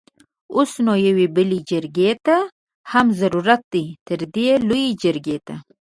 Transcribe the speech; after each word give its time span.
اوس 0.55 0.71
نو 0.85 0.93
يوې 1.07 1.25
بلې 1.35 1.59
جرګې 1.69 2.11
ته 2.25 2.37
هم 2.91 3.05
ضرورت 3.19 3.61
دی؛ 3.73 3.85
تردې 4.07 4.47
لويې 4.69 4.89
جرګې 5.03 5.37
ته! 5.45 5.55